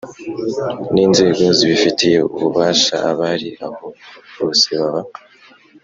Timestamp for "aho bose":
3.67-4.67